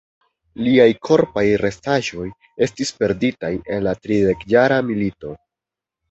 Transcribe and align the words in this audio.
Liaj 0.67 0.85
korpaj 1.07 1.43
restaĵoj 1.63 2.23
estis 2.67 2.91
perditaj 3.01 3.51
en 3.75 3.83
la 3.89 3.93
Tridekjara 4.07 4.79
Milito. 4.89 5.35